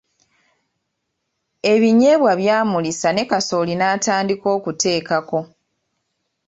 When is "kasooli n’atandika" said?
3.31-4.47